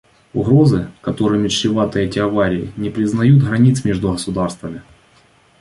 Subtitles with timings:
[0.33, 4.81] Угрозы, которыми чреваты эти аварии, не признают границ между государствами.